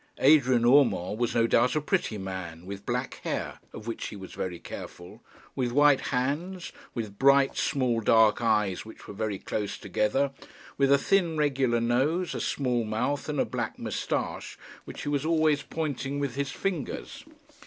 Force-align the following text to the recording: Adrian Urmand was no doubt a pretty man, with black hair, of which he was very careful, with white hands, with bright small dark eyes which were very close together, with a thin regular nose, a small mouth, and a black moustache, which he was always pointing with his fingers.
Adrian 0.17 0.65
Urmand 0.65 1.19
was 1.19 1.35
no 1.35 1.45
doubt 1.45 1.75
a 1.75 1.79
pretty 1.79 2.17
man, 2.17 2.65
with 2.65 2.87
black 2.87 3.19
hair, 3.23 3.59
of 3.71 3.85
which 3.85 4.07
he 4.07 4.15
was 4.15 4.33
very 4.33 4.57
careful, 4.57 5.21
with 5.55 5.71
white 5.71 6.07
hands, 6.09 6.71
with 6.95 7.19
bright 7.19 7.55
small 7.55 8.01
dark 8.01 8.41
eyes 8.41 8.83
which 8.83 9.07
were 9.07 9.13
very 9.13 9.37
close 9.37 9.77
together, 9.77 10.31
with 10.75 10.91
a 10.91 10.97
thin 10.97 11.37
regular 11.37 11.79
nose, 11.79 12.33
a 12.33 12.41
small 12.41 12.83
mouth, 12.83 13.29
and 13.29 13.39
a 13.39 13.45
black 13.45 13.77
moustache, 13.77 14.57
which 14.85 15.03
he 15.03 15.09
was 15.09 15.23
always 15.23 15.61
pointing 15.61 16.17
with 16.19 16.33
his 16.33 16.49
fingers. 16.49 17.23